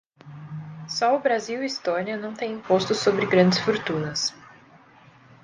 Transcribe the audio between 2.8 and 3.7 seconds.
sobre grandes